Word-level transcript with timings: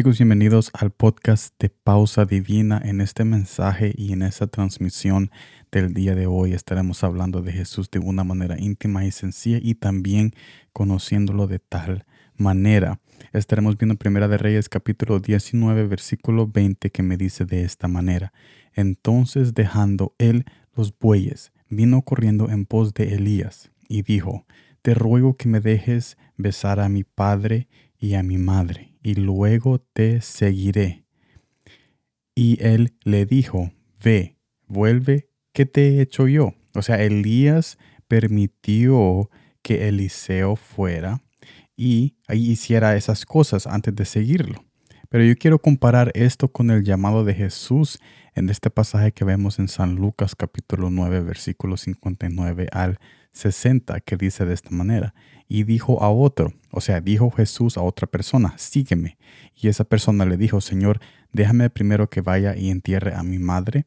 chicos, 0.00 0.16
bienvenidos 0.16 0.70
al 0.72 0.92
podcast 0.92 1.54
de 1.58 1.68
Pausa 1.68 2.24
Divina. 2.24 2.80
En 2.82 3.02
este 3.02 3.22
mensaje 3.22 3.92
y 3.94 4.14
en 4.14 4.22
esta 4.22 4.46
transmisión 4.46 5.30
del 5.70 5.92
día 5.92 6.14
de 6.14 6.26
hoy 6.26 6.54
estaremos 6.54 7.04
hablando 7.04 7.42
de 7.42 7.52
Jesús 7.52 7.90
de 7.90 7.98
una 7.98 8.24
manera 8.24 8.58
íntima 8.58 9.04
y 9.04 9.10
sencilla 9.10 9.58
y 9.60 9.74
también 9.74 10.32
conociéndolo 10.72 11.46
de 11.48 11.58
tal 11.58 12.06
manera. 12.34 12.98
Estaremos 13.34 13.76
viendo 13.76 13.96
Primera 13.96 14.26
de 14.26 14.38
Reyes 14.38 14.70
capítulo 14.70 15.20
19 15.20 15.86
versículo 15.86 16.46
20 16.46 16.88
que 16.88 17.02
me 17.02 17.18
dice 17.18 17.44
de 17.44 17.64
esta 17.64 17.86
manera. 17.86 18.32
Entonces 18.72 19.52
dejando 19.52 20.14
él 20.16 20.46
los 20.74 20.98
bueyes, 20.98 21.52
vino 21.68 22.00
corriendo 22.00 22.48
en 22.48 22.64
pos 22.64 22.94
de 22.94 23.16
Elías 23.16 23.70
y 23.86 24.00
dijo, 24.00 24.46
Te 24.80 24.94
ruego 24.94 25.36
que 25.36 25.50
me 25.50 25.60
dejes 25.60 26.16
besar 26.38 26.80
a 26.80 26.88
mi 26.88 27.04
padre 27.04 27.68
y 28.00 28.14
a 28.14 28.22
mi 28.22 28.38
madre 28.38 28.94
y 29.02 29.14
luego 29.14 29.78
te 29.78 30.20
seguiré. 30.22 31.04
Y 32.34 32.58
él 32.64 32.94
le 33.04 33.26
dijo, 33.26 33.70
ve, 34.02 34.36
vuelve, 34.66 35.28
¿qué 35.52 35.66
te 35.66 35.88
he 35.88 36.00
hecho 36.00 36.26
yo? 36.26 36.54
O 36.74 36.82
sea, 36.82 37.02
Elías 37.02 37.78
permitió 38.08 39.30
que 39.62 39.88
Eliseo 39.88 40.56
fuera 40.56 41.22
y 41.76 42.16
hiciera 42.28 42.96
esas 42.96 43.24
cosas 43.26 43.66
antes 43.66 43.94
de 43.94 44.04
seguirlo. 44.04 44.64
Pero 45.08 45.24
yo 45.24 45.36
quiero 45.36 45.58
comparar 45.58 46.12
esto 46.14 46.48
con 46.48 46.70
el 46.70 46.84
llamado 46.84 47.24
de 47.24 47.34
Jesús 47.34 47.98
en 48.34 48.48
este 48.48 48.70
pasaje 48.70 49.12
que 49.12 49.24
vemos 49.24 49.58
en 49.58 49.68
San 49.68 49.96
Lucas 49.96 50.36
capítulo 50.36 50.88
9 50.88 51.20
versículo 51.20 51.76
59 51.76 52.68
al 52.70 52.98
60 53.32 54.00
que 54.00 54.16
dice 54.16 54.44
de 54.44 54.54
esta 54.54 54.70
manera 54.70 55.14
y 55.48 55.64
dijo 55.64 56.02
a 56.02 56.10
otro, 56.10 56.52
o 56.70 56.80
sea, 56.80 57.00
dijo 57.00 57.30
Jesús 57.30 57.76
a 57.76 57.82
otra 57.82 58.06
persona, 58.06 58.54
sígueme. 58.56 59.18
Y 59.54 59.66
esa 59.66 59.84
persona 59.84 60.24
le 60.24 60.36
dijo, 60.36 60.60
Señor, 60.60 61.00
déjame 61.32 61.70
primero 61.70 62.08
que 62.08 62.20
vaya 62.20 62.56
y 62.56 62.70
entierre 62.70 63.14
a 63.14 63.24
mi 63.24 63.40
madre. 63.40 63.86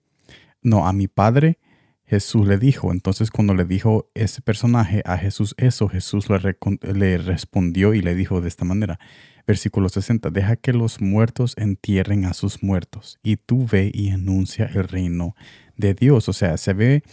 No, 0.62 0.88
a 0.88 0.94
mi 0.94 1.08
padre. 1.08 1.60
Jesús 2.06 2.46
le 2.48 2.58
dijo. 2.58 2.92
Entonces 2.92 3.32
cuando 3.32 3.54
le 3.54 3.64
dijo 3.64 4.10
ese 4.14 4.42
personaje 4.42 5.02
a 5.06 5.18
Jesús 5.18 5.56
eso, 5.58 5.88
Jesús 5.88 6.28
le, 6.30 6.58
le 6.94 7.18
respondió 7.18 7.94
y 7.94 8.02
le 8.02 8.14
dijo 8.14 8.42
de 8.42 8.50
esta 8.50 8.66
manera. 8.66 9.00
Versículo 9.48 9.90
60, 9.90 10.30
deja 10.30 10.58
que 10.58 10.74
los 10.74 11.02
muertos 11.02 11.54
entierren 11.58 12.26
a 12.26 12.34
sus 12.34 12.62
muertos 12.62 13.20
y 13.24 13.38
tú 13.38 13.66
ve 13.70 13.90
y 13.94 14.10
enuncia 14.10 14.66
el 14.66 14.88
reino 14.88 15.36
de 15.78 15.94
Dios. 15.94 16.30
O 16.30 16.34
sea, 16.34 16.58
se 16.58 16.74
ve 16.74 17.04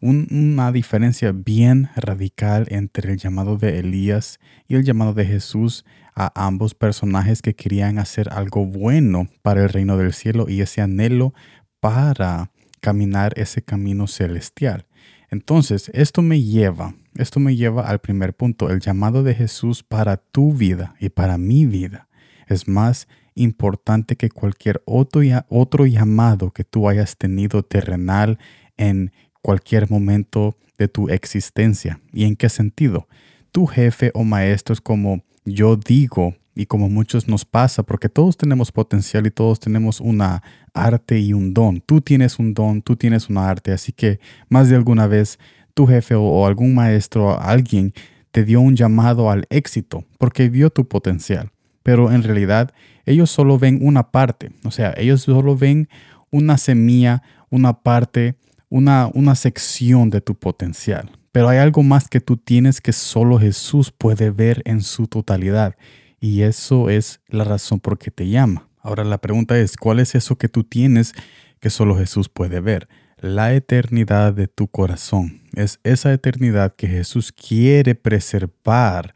una 0.00 0.72
diferencia 0.72 1.32
bien 1.32 1.88
radical 1.96 2.66
entre 2.70 3.12
el 3.12 3.18
llamado 3.18 3.56
de 3.56 3.78
Elías 3.78 4.38
y 4.68 4.76
el 4.76 4.84
llamado 4.84 5.14
de 5.14 5.24
Jesús 5.24 5.84
a 6.14 6.46
ambos 6.46 6.74
personajes 6.74 7.42
que 7.42 7.54
querían 7.54 7.98
hacer 7.98 8.28
algo 8.32 8.66
bueno 8.66 9.28
para 9.42 9.62
el 9.62 9.68
reino 9.68 9.96
del 9.96 10.12
cielo 10.12 10.46
y 10.48 10.60
ese 10.60 10.80
anhelo 10.80 11.34
para 11.80 12.50
caminar 12.80 13.32
ese 13.36 13.62
camino 13.62 14.06
celestial. 14.06 14.86
Entonces, 15.30 15.90
esto 15.92 16.22
me 16.22 16.40
lleva, 16.42 16.94
esto 17.16 17.40
me 17.40 17.56
lleva 17.56 17.88
al 17.88 17.98
primer 17.98 18.34
punto, 18.34 18.70
el 18.70 18.80
llamado 18.80 19.22
de 19.22 19.34
Jesús 19.34 19.82
para 19.82 20.16
tu 20.16 20.52
vida 20.52 20.94
y 21.00 21.08
para 21.08 21.36
mi 21.36 21.66
vida 21.66 22.08
es 22.46 22.68
más 22.68 23.08
importante 23.34 24.16
que 24.16 24.30
cualquier 24.30 24.82
otro, 24.86 25.20
otro 25.48 25.86
llamado 25.86 26.52
que 26.52 26.64
tú 26.64 26.88
hayas 26.88 27.16
tenido 27.16 27.62
terrenal 27.62 28.38
en 28.76 29.12
cualquier 29.46 29.88
momento 29.88 30.56
de 30.76 30.88
tu 30.88 31.08
existencia. 31.08 32.00
¿Y 32.12 32.24
en 32.24 32.34
qué 32.34 32.48
sentido? 32.48 33.06
Tu 33.52 33.64
jefe 33.66 34.10
o 34.12 34.24
maestro 34.24 34.72
es 34.72 34.80
como 34.80 35.22
yo 35.44 35.76
digo 35.76 36.34
y 36.56 36.66
como 36.66 36.88
muchos 36.88 37.28
nos 37.28 37.44
pasa, 37.44 37.84
porque 37.84 38.08
todos 38.08 38.36
tenemos 38.36 38.72
potencial 38.72 39.24
y 39.24 39.30
todos 39.30 39.60
tenemos 39.60 40.00
una 40.00 40.42
arte 40.74 41.20
y 41.20 41.32
un 41.32 41.54
don. 41.54 41.80
Tú 41.80 42.00
tienes 42.00 42.40
un 42.40 42.54
don, 42.54 42.82
tú 42.82 42.96
tienes 42.96 43.30
una 43.30 43.48
arte, 43.48 43.70
así 43.70 43.92
que 43.92 44.18
más 44.48 44.68
de 44.68 44.74
alguna 44.74 45.06
vez 45.06 45.38
tu 45.74 45.86
jefe 45.86 46.16
o, 46.16 46.44
algún 46.44 46.74
maestro, 46.74 47.40
alguien 47.40 47.92
te 48.32 48.42
dio 48.42 48.60
un 48.60 48.74
llamado 48.74 49.30
al 49.30 49.46
éxito 49.48 50.04
porque 50.18 50.48
vio 50.48 50.70
tu 50.70 50.88
potencial. 50.88 51.52
Pero 51.84 52.10
en 52.10 52.24
realidad 52.24 52.72
ellos 53.04 53.30
solo 53.30 53.60
ven 53.60 53.78
una 53.80 54.10
parte, 54.10 54.50
o 54.64 54.72
sea, 54.72 54.92
ellos 54.96 55.22
solo 55.22 55.56
ven 55.56 55.88
una 56.32 56.58
semilla, 56.58 57.22
una 57.48 57.74
parte 57.84 58.34
una, 58.68 59.10
una 59.14 59.34
sección 59.34 60.10
de 60.10 60.20
tu 60.20 60.34
potencial. 60.34 61.10
Pero 61.32 61.48
hay 61.48 61.58
algo 61.58 61.82
más 61.82 62.08
que 62.08 62.20
tú 62.20 62.36
tienes 62.36 62.80
que 62.80 62.92
solo 62.92 63.38
Jesús 63.38 63.90
puede 63.90 64.30
ver 64.30 64.62
en 64.64 64.80
su 64.80 65.06
totalidad. 65.06 65.76
Y 66.20 66.42
eso 66.42 66.88
es 66.88 67.20
la 67.28 67.44
razón 67.44 67.78
por 67.78 67.98
qué 67.98 68.10
te 68.10 68.28
llama. 68.28 68.68
Ahora 68.80 69.04
la 69.04 69.18
pregunta 69.18 69.58
es, 69.58 69.76
¿cuál 69.76 70.00
es 70.00 70.14
eso 70.14 70.36
que 70.36 70.48
tú 70.48 70.64
tienes 70.64 71.12
que 71.60 71.70
solo 71.70 71.96
Jesús 71.96 72.28
puede 72.28 72.60
ver? 72.60 72.88
La 73.18 73.52
eternidad 73.54 74.32
de 74.32 74.46
tu 74.46 74.68
corazón. 74.68 75.42
Es 75.54 75.80
esa 75.84 76.12
eternidad 76.12 76.74
que 76.74 76.86
Jesús 76.86 77.32
quiere 77.32 77.94
preservar 77.94 79.14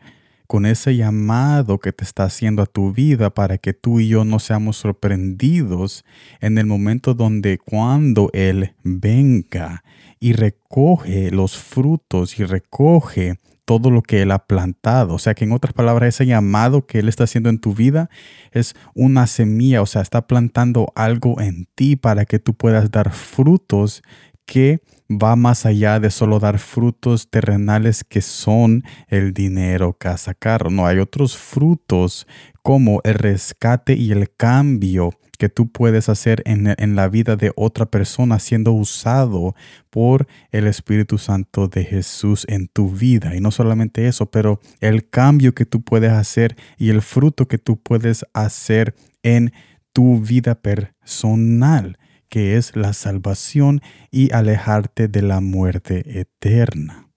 con 0.50 0.66
ese 0.66 0.96
llamado 0.96 1.78
que 1.78 1.92
te 1.92 2.02
está 2.02 2.24
haciendo 2.24 2.62
a 2.62 2.66
tu 2.66 2.92
vida 2.92 3.30
para 3.30 3.56
que 3.56 3.72
tú 3.72 4.00
y 4.00 4.08
yo 4.08 4.24
no 4.24 4.40
seamos 4.40 4.78
sorprendidos 4.78 6.04
en 6.40 6.58
el 6.58 6.66
momento 6.66 7.14
donde 7.14 7.58
cuando 7.58 8.30
Él 8.32 8.74
venga 8.82 9.84
y 10.18 10.32
recoge 10.32 11.30
los 11.30 11.56
frutos 11.56 12.40
y 12.40 12.44
recoge 12.44 13.38
todo 13.64 13.92
lo 13.92 14.02
que 14.02 14.22
Él 14.22 14.32
ha 14.32 14.40
plantado. 14.40 15.14
O 15.14 15.18
sea 15.20 15.34
que 15.34 15.44
en 15.44 15.52
otras 15.52 15.72
palabras, 15.72 16.16
ese 16.16 16.26
llamado 16.26 16.84
que 16.84 16.98
Él 16.98 17.08
está 17.08 17.22
haciendo 17.22 17.48
en 17.48 17.60
tu 17.60 17.72
vida 17.72 18.10
es 18.50 18.74
una 18.96 19.28
semilla, 19.28 19.82
o 19.82 19.86
sea, 19.86 20.02
está 20.02 20.26
plantando 20.26 20.90
algo 20.96 21.40
en 21.40 21.68
ti 21.76 21.94
para 21.94 22.24
que 22.24 22.40
tú 22.40 22.54
puedas 22.54 22.90
dar 22.90 23.12
frutos 23.12 24.02
que 24.46 24.80
va 25.10 25.34
más 25.34 25.66
allá 25.66 25.98
de 25.98 26.10
solo 26.10 26.38
dar 26.38 26.58
frutos 26.58 27.28
terrenales 27.30 28.04
que 28.04 28.20
son 28.20 28.84
el 29.08 29.32
dinero, 29.32 29.92
casa, 29.92 30.34
carro. 30.34 30.70
No, 30.70 30.86
hay 30.86 30.98
otros 30.98 31.36
frutos 31.36 32.26
como 32.62 33.00
el 33.04 33.14
rescate 33.14 33.94
y 33.94 34.12
el 34.12 34.30
cambio 34.34 35.10
que 35.38 35.48
tú 35.48 35.72
puedes 35.72 36.10
hacer 36.10 36.42
en, 36.44 36.74
en, 36.76 36.96
la 36.96 37.08
vida 37.08 37.34
de 37.34 37.50
otra 37.56 37.86
persona 37.86 38.38
siendo 38.38 38.72
usado 38.72 39.54
por 39.88 40.28
el 40.52 40.66
Espíritu 40.66 41.16
Santo 41.16 41.66
de 41.66 41.84
Jesús 41.84 42.44
en 42.46 42.68
tu 42.68 42.90
vida. 42.90 43.34
Y 43.34 43.40
no 43.40 43.50
solamente 43.50 44.06
eso, 44.06 44.26
pero 44.26 44.60
el 44.80 45.08
cambio 45.08 45.54
que 45.54 45.64
tú 45.64 45.80
puedes 45.82 46.12
hacer 46.12 46.56
y 46.76 46.90
el 46.90 47.00
fruto 47.00 47.48
que 47.48 47.56
tú 47.56 47.80
puedes 47.80 48.26
hacer 48.34 48.94
en 49.22 49.52
tu 49.94 50.20
vida 50.20 50.56
personal 50.56 51.96
que 52.30 52.56
es 52.56 52.74
la 52.74 52.94
salvación 52.94 53.82
y 54.10 54.32
alejarte 54.32 55.08
de 55.08 55.20
la 55.20 55.40
muerte 55.40 56.20
eterna. 56.20 57.08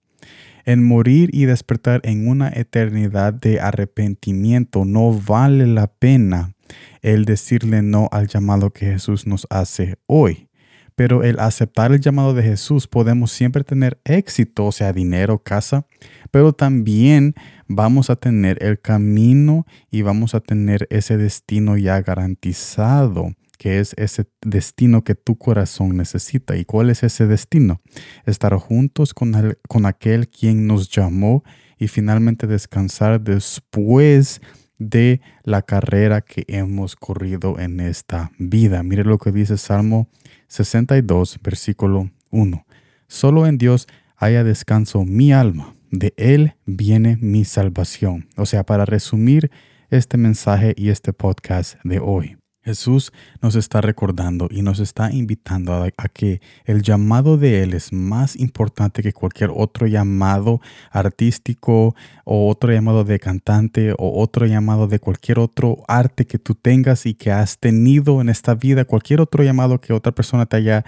En 0.66 0.84
morir 0.84 1.30
y 1.34 1.46
despertar 1.46 2.02
en 2.04 2.28
una 2.28 2.50
eternidad 2.50 3.34
de 3.34 3.60
arrepentimiento 3.60 4.86
no 4.86 5.12
vale 5.14 5.68
la 5.68 5.88
pena 5.88 6.56
el 7.02 7.26
decirle 7.26 7.82
no 7.82 8.10
al 8.12 8.28
llamado 8.28 8.72
que 8.72 8.88
Jesús 8.88 9.28
nos 9.28 9.46
hace 9.50 9.98
hoy. 10.08 10.50
Pero 10.96 11.24
el 11.24 11.40
aceptar 11.40 11.92
el 11.92 12.00
llamado 12.00 12.34
de 12.34 12.44
Jesús 12.44 12.88
podemos 12.88 13.32
siempre 13.32 13.64
tener 13.64 14.00
éxito, 14.06 14.66
o 14.66 14.72
sea, 14.72 14.94
dinero, 14.94 15.40
casa, 15.40 15.88
pero 16.32 16.54
también 16.54 17.34
vamos 17.68 18.10
a 18.10 18.16
tener 18.16 18.64
el 18.64 18.80
camino 18.80 19.66
y 19.90 20.04
vamos 20.04 20.36
a 20.36 20.40
tener 20.40 20.88
ese 20.92 21.18
destino 21.18 21.78
ya 21.78 22.02
garantizado 22.02 23.34
que 23.64 23.80
es 23.80 23.94
ese 23.96 24.26
destino 24.42 25.06
que 25.06 25.16
tu 25.16 25.38
corazón 25.38 25.96
necesita. 25.96 26.58
¿Y 26.58 26.66
cuál 26.66 26.90
es 26.90 27.02
ese 27.02 27.28
destino? 27.28 27.80
Estar 28.26 28.54
juntos 28.56 29.14
con, 29.14 29.56
con 29.70 29.86
aquel 29.86 30.28
quien 30.28 30.68
nos 30.68 30.90
llamó 30.90 31.46
y 31.80 31.88
finalmente 31.88 32.46
descansar 32.46 33.22
después 33.22 34.42
de 34.80 35.22
la 35.46 35.62
carrera 35.62 36.20
que 36.20 36.44
hemos 36.50 36.98
corrido 36.98 37.58
en 37.58 37.80
esta 37.80 38.34
vida. 38.38 38.84
Mire 38.84 39.06
lo 39.06 39.18
que 39.18 39.32
dice 39.32 39.58
Salmo 39.58 40.10
62, 40.50 41.40
versículo 41.42 42.12
1. 42.32 42.66
Solo 43.08 43.48
en 43.48 43.58
Dios 43.58 43.88
haya 44.18 44.44
descanso 44.44 45.06
mi 45.06 45.32
alma, 45.32 45.74
de 45.90 46.14
Él 46.18 46.56
viene 46.66 47.18
mi 47.22 47.46
salvación. 47.46 48.28
O 48.36 48.46
sea, 48.46 48.66
para 48.66 48.84
resumir 48.84 49.52
este 49.90 50.18
mensaje 50.18 50.74
y 50.76 50.90
este 50.90 51.14
podcast 51.14 51.78
de 51.86 52.00
hoy. 52.00 52.36
Jesús 52.64 53.12
nos 53.42 53.56
está 53.56 53.82
recordando 53.82 54.48
y 54.50 54.62
nos 54.62 54.80
está 54.80 55.12
invitando 55.12 55.74
a, 55.74 56.08
que 56.08 56.42
el 56.66 56.82
llamado 56.82 57.38
de 57.38 57.64
Él 57.64 57.74
es 57.74 57.92
más 57.92 58.36
importante 58.36 59.04
que 59.04 59.14
cualquier 59.14 59.52
otro 59.54 59.88
llamado 59.88 60.62
artístico 60.92 61.96
o 62.24 62.50
otro 62.50 62.72
llamado 62.72 63.04
de 63.04 63.20
cantante 63.20 63.94
o 63.98 64.22
otro 64.22 64.46
llamado 64.46 64.88
de 64.88 65.00
cualquier 65.00 65.40
otro 65.40 65.84
arte 65.88 66.26
que 66.26 66.40
tú 66.40 66.56
tengas 66.56 67.06
y 67.06 67.14
que 67.14 67.32
has 67.32 67.58
tenido 67.58 68.22
en 68.22 68.30
esta 68.30 68.56
vida, 68.56 68.86
cualquier 68.86 69.22
otro 69.22 69.44
llamado 69.44 69.82
que 69.82 69.94
otra 69.94 70.14
persona 70.14 70.46
te 70.46 70.58
haya 70.58 70.86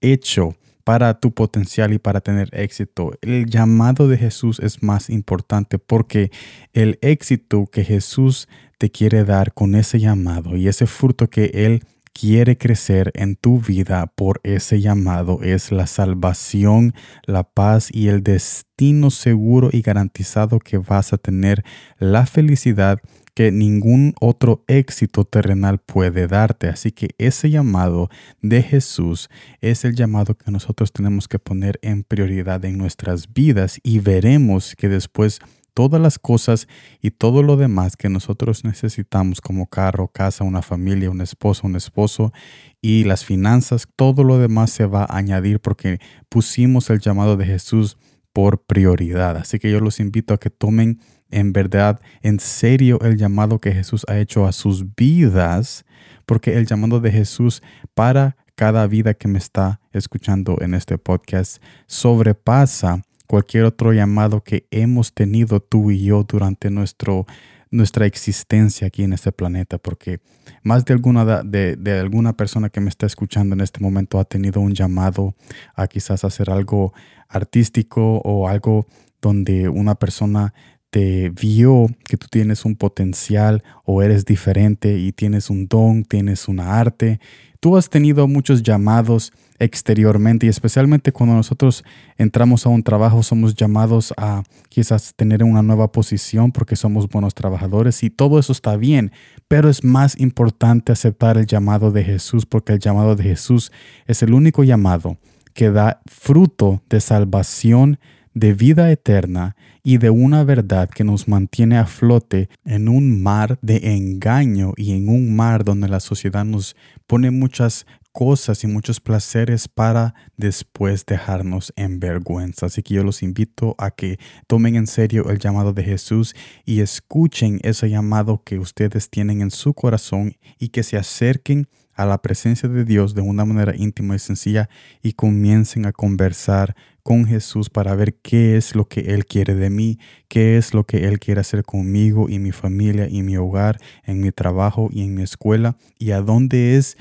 hecho 0.00 0.54
para 0.86 1.18
tu 1.18 1.32
potencial 1.34 1.92
y 1.92 1.98
para 1.98 2.20
tener 2.20 2.48
éxito. 2.52 3.10
El 3.20 3.46
llamado 3.46 4.06
de 4.06 4.16
Jesús 4.18 4.60
es 4.60 4.84
más 4.84 5.10
importante 5.10 5.80
porque 5.80 6.30
el 6.74 7.00
éxito 7.02 7.66
que 7.66 7.82
Jesús 7.82 8.46
te 8.78 8.88
quiere 8.88 9.24
dar 9.24 9.52
con 9.52 9.74
ese 9.74 9.98
llamado 9.98 10.56
y 10.56 10.68
ese 10.68 10.86
fruto 10.86 11.28
que 11.28 11.46
Él 11.54 11.82
quiere 12.12 12.56
crecer 12.56 13.10
en 13.16 13.34
tu 13.34 13.60
vida 13.60 14.06
por 14.14 14.40
ese 14.44 14.80
llamado 14.80 15.40
es 15.42 15.72
la 15.72 15.88
salvación, 15.88 16.94
la 17.24 17.42
paz 17.42 17.88
y 17.92 18.06
el 18.06 18.22
destino 18.22 19.10
seguro 19.10 19.70
y 19.72 19.82
garantizado 19.82 20.60
que 20.60 20.78
vas 20.78 21.12
a 21.12 21.18
tener, 21.18 21.64
la 21.98 22.26
felicidad 22.26 23.00
que 23.36 23.52
ningún 23.52 24.14
otro 24.18 24.64
éxito 24.66 25.24
terrenal 25.24 25.78
puede 25.78 26.26
darte. 26.26 26.68
Así 26.68 26.90
que 26.90 27.10
ese 27.18 27.50
llamado 27.50 28.08
de 28.40 28.62
Jesús 28.62 29.28
es 29.60 29.84
el 29.84 29.94
llamado 29.94 30.38
que 30.38 30.50
nosotros 30.50 30.90
tenemos 30.90 31.28
que 31.28 31.38
poner 31.38 31.78
en 31.82 32.02
prioridad 32.02 32.64
en 32.64 32.78
nuestras 32.78 33.34
vidas 33.34 33.78
y 33.82 33.98
veremos 33.98 34.74
que 34.74 34.88
después 34.88 35.40
todas 35.74 36.00
las 36.00 36.18
cosas 36.18 36.66
y 37.02 37.10
todo 37.10 37.42
lo 37.42 37.58
demás 37.58 37.98
que 37.98 38.08
nosotros 38.08 38.64
necesitamos 38.64 39.42
como 39.42 39.66
carro, 39.66 40.08
casa, 40.08 40.42
una 40.42 40.62
familia, 40.62 41.10
un 41.10 41.20
esposo, 41.20 41.66
un 41.66 41.76
esposo 41.76 42.32
y 42.80 43.04
las 43.04 43.26
finanzas, 43.26 43.86
todo 43.96 44.24
lo 44.24 44.38
demás 44.38 44.70
se 44.70 44.86
va 44.86 45.02
a 45.02 45.18
añadir 45.18 45.60
porque 45.60 45.98
pusimos 46.30 46.88
el 46.88 47.00
llamado 47.00 47.36
de 47.36 47.44
Jesús 47.44 47.98
por 48.32 48.64
prioridad. 48.64 49.36
Así 49.36 49.58
que 49.58 49.70
yo 49.70 49.80
los 49.80 50.00
invito 50.00 50.32
a 50.32 50.40
que 50.40 50.48
tomen 50.48 51.00
en 51.30 51.52
verdad 51.52 52.00
en 52.22 52.40
serio 52.40 52.98
el 53.02 53.16
llamado 53.16 53.58
que 53.58 53.72
Jesús 53.72 54.04
ha 54.08 54.18
hecho 54.18 54.46
a 54.46 54.52
sus 54.52 54.94
vidas, 54.94 55.84
porque 56.24 56.54
el 56.56 56.66
llamado 56.66 57.00
de 57.00 57.12
Jesús 57.12 57.62
para 57.94 58.36
cada 58.54 58.86
vida 58.86 59.14
que 59.14 59.28
me 59.28 59.38
está 59.38 59.80
escuchando 59.92 60.56
en 60.60 60.74
este 60.74 60.98
podcast 60.98 61.62
sobrepasa 61.86 63.02
cualquier 63.26 63.64
otro 63.64 63.92
llamado 63.92 64.42
que 64.42 64.66
hemos 64.70 65.12
tenido 65.12 65.60
tú 65.60 65.90
y 65.90 66.04
yo 66.04 66.24
durante 66.24 66.70
nuestro, 66.70 67.26
nuestra 67.70 68.06
existencia 68.06 68.86
aquí 68.86 69.02
en 69.02 69.12
este 69.12 69.32
planeta, 69.32 69.78
porque 69.78 70.20
más 70.62 70.84
de 70.84 70.94
alguna, 70.94 71.42
de, 71.42 71.76
de, 71.76 71.98
alguna 71.98 72.36
persona 72.36 72.70
que 72.70 72.80
me 72.80 72.88
está 72.88 73.06
escuchando 73.06 73.54
en 73.54 73.60
este 73.60 73.80
momento 73.80 74.18
ha 74.18 74.24
tenido 74.24 74.60
un 74.60 74.74
llamado 74.74 75.34
a 75.74 75.86
quizás 75.86 76.24
hacer 76.24 76.50
algo 76.50 76.94
artístico 77.28 78.18
o 78.24 78.48
algo 78.48 78.86
donde 79.20 79.68
una 79.68 79.96
persona 79.96 80.54
te 80.90 81.30
vio 81.30 81.86
que 82.04 82.16
tú 82.16 82.26
tienes 82.30 82.64
un 82.64 82.76
potencial 82.76 83.62
o 83.84 84.02
eres 84.02 84.24
diferente 84.24 84.98
y 84.98 85.12
tienes 85.12 85.50
un 85.50 85.68
don, 85.68 86.04
tienes 86.04 86.48
una 86.48 86.78
arte. 86.78 87.20
Tú 87.60 87.76
has 87.76 87.90
tenido 87.90 88.28
muchos 88.28 88.62
llamados 88.62 89.32
exteriormente 89.58 90.46
y 90.46 90.48
especialmente 90.48 91.12
cuando 91.12 91.34
nosotros 91.34 91.84
entramos 92.18 92.66
a 92.66 92.68
un 92.68 92.82
trabajo 92.82 93.22
somos 93.22 93.54
llamados 93.54 94.12
a 94.16 94.42
quizás 94.68 95.14
tener 95.16 95.42
una 95.42 95.62
nueva 95.62 95.90
posición 95.90 96.52
porque 96.52 96.76
somos 96.76 97.08
buenos 97.08 97.34
trabajadores 97.34 98.02
y 98.02 98.10
todo 98.10 98.38
eso 98.38 98.52
está 98.52 98.76
bien, 98.76 99.12
pero 99.48 99.68
es 99.68 99.82
más 99.82 100.18
importante 100.20 100.92
aceptar 100.92 101.38
el 101.38 101.46
llamado 101.46 101.90
de 101.90 102.04
Jesús 102.04 102.46
porque 102.46 102.74
el 102.74 102.78
llamado 102.78 103.16
de 103.16 103.24
Jesús 103.24 103.72
es 104.06 104.22
el 104.22 104.34
único 104.34 104.62
llamado 104.62 105.18
que 105.54 105.70
da 105.70 106.02
fruto 106.04 106.82
de 106.90 107.00
salvación, 107.00 107.98
de 108.36 108.52
vida 108.52 108.92
eterna 108.92 109.56
y 109.82 109.96
de 109.96 110.10
una 110.10 110.44
verdad 110.44 110.90
que 110.90 111.04
nos 111.04 111.26
mantiene 111.26 111.78
a 111.78 111.86
flote 111.86 112.50
en 112.66 112.86
un 112.86 113.22
mar 113.22 113.58
de 113.62 113.94
engaño 113.96 114.74
y 114.76 114.92
en 114.92 115.08
un 115.08 115.34
mar 115.34 115.64
donde 115.64 115.88
la 115.88 116.00
sociedad 116.00 116.44
nos 116.44 116.76
pone 117.06 117.30
muchas 117.30 117.86
cosas 118.12 118.62
y 118.62 118.66
muchos 118.66 119.00
placeres 119.00 119.68
para 119.68 120.14
después 120.36 121.06
dejarnos 121.06 121.72
en 121.76 121.98
vergüenza. 121.98 122.66
Así 122.66 122.82
que 122.82 122.92
yo 122.92 123.04
los 123.04 123.22
invito 123.22 123.74
a 123.78 123.90
que 123.90 124.18
tomen 124.46 124.76
en 124.76 124.86
serio 124.86 125.30
el 125.30 125.38
llamado 125.38 125.72
de 125.72 125.84
Jesús 125.84 126.34
y 126.66 126.80
escuchen 126.80 127.58
ese 127.62 127.88
llamado 127.88 128.42
que 128.44 128.58
ustedes 128.58 129.08
tienen 129.08 129.40
en 129.40 129.50
su 129.50 129.72
corazón 129.72 130.36
y 130.58 130.68
que 130.68 130.82
se 130.82 130.98
acerquen 130.98 131.68
a 131.96 132.06
la 132.06 132.22
presencia 132.22 132.68
de 132.68 132.84
Dios 132.84 133.14
de 133.14 133.22
una 133.22 133.44
manera 133.44 133.74
íntima 133.74 134.14
y 134.14 134.18
sencilla 134.18 134.68
y 135.02 135.14
comiencen 135.14 135.86
a 135.86 135.92
conversar 135.92 136.76
con 137.02 137.24
Jesús 137.24 137.70
para 137.70 137.94
ver 137.94 138.16
qué 138.16 138.56
es 138.56 138.74
lo 138.74 138.88
que 138.88 139.14
Él 139.14 139.26
quiere 139.26 139.54
de 139.54 139.70
mí, 139.70 139.98
qué 140.28 140.56
es 140.56 140.74
lo 140.74 140.84
que 140.84 141.06
Él 141.06 141.18
quiere 141.18 141.40
hacer 141.40 141.62
conmigo 141.62 142.28
y 142.28 142.38
mi 142.38 142.52
familia 142.52 143.08
y 143.08 143.22
mi 143.22 143.36
hogar, 143.36 143.80
en 144.04 144.20
mi 144.20 144.32
trabajo 144.32 144.88
y 144.92 145.02
en 145.02 145.14
mi 145.14 145.22
escuela 145.22 145.76
y 145.98 146.10
a 146.10 146.20
dónde 146.20 146.76
es 146.76 146.96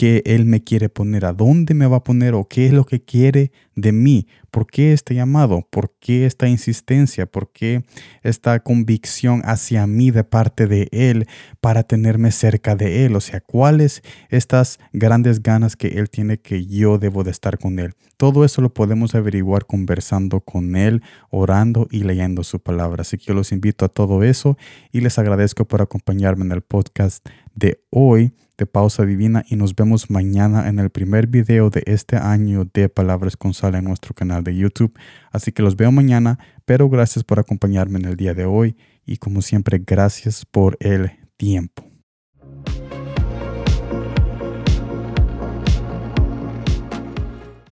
que 0.00 0.22
Él 0.24 0.46
me 0.46 0.64
quiere 0.64 0.88
poner, 0.88 1.26
a 1.26 1.34
dónde 1.34 1.74
me 1.74 1.86
va 1.86 1.98
a 1.98 2.02
poner 2.02 2.32
o 2.32 2.48
qué 2.48 2.64
es 2.64 2.72
lo 2.72 2.86
que 2.86 3.04
quiere 3.04 3.52
de 3.74 3.92
mí. 3.92 4.26
¿Por 4.50 4.66
qué 4.66 4.94
este 4.94 5.14
llamado? 5.14 5.68
¿Por 5.68 5.92
qué 6.00 6.24
esta 6.24 6.48
insistencia? 6.48 7.26
¿Por 7.26 7.52
qué 7.52 7.84
esta 8.22 8.60
convicción 8.60 9.42
hacia 9.44 9.86
mí 9.86 10.10
de 10.10 10.24
parte 10.24 10.66
de 10.66 10.88
Él 10.90 11.26
para 11.60 11.82
tenerme 11.82 12.32
cerca 12.32 12.76
de 12.76 13.04
Él? 13.04 13.14
O 13.14 13.20
sea, 13.20 13.42
¿cuáles 13.42 14.00
estas 14.30 14.78
grandes 14.94 15.42
ganas 15.42 15.76
que 15.76 15.88
Él 15.88 16.08
tiene 16.08 16.38
que 16.38 16.64
yo 16.64 16.96
debo 16.96 17.22
de 17.22 17.32
estar 17.32 17.58
con 17.58 17.78
Él? 17.78 17.92
Todo 18.16 18.46
eso 18.46 18.62
lo 18.62 18.72
podemos 18.72 19.14
averiguar 19.14 19.66
conversando 19.66 20.40
con 20.40 20.76
Él, 20.76 21.02
orando 21.28 21.88
y 21.90 22.04
leyendo 22.04 22.42
su 22.42 22.58
palabra. 22.58 23.02
Así 23.02 23.18
que 23.18 23.26
yo 23.26 23.34
los 23.34 23.52
invito 23.52 23.84
a 23.84 23.90
todo 23.90 24.22
eso 24.22 24.56
y 24.92 25.02
les 25.02 25.18
agradezco 25.18 25.66
por 25.66 25.82
acompañarme 25.82 26.46
en 26.46 26.52
el 26.52 26.62
podcast 26.62 27.28
de 27.54 27.82
hoy 27.90 28.32
de 28.60 28.66
Pausa 28.66 29.06
Divina 29.06 29.44
y 29.48 29.56
nos 29.56 29.74
vemos 29.74 30.10
mañana 30.10 30.68
en 30.68 30.78
el 30.78 30.90
primer 30.90 31.26
video 31.26 31.70
de 31.70 31.82
este 31.86 32.16
año 32.16 32.68
de 32.72 32.90
Palabras 32.90 33.36
con 33.36 33.54
Sal 33.54 33.74
en 33.74 33.84
nuestro 33.84 34.14
canal 34.14 34.44
de 34.44 34.54
YouTube. 34.54 34.96
Así 35.32 35.50
que 35.50 35.62
los 35.62 35.76
veo 35.76 35.90
mañana, 35.90 36.38
pero 36.66 36.88
gracias 36.90 37.24
por 37.24 37.40
acompañarme 37.40 37.98
en 37.98 38.04
el 38.04 38.16
día 38.16 38.34
de 38.34 38.44
hoy 38.44 38.76
y 39.06 39.16
como 39.16 39.40
siempre 39.40 39.82
gracias 39.84 40.44
por 40.44 40.76
el 40.80 41.10
tiempo. 41.38 41.89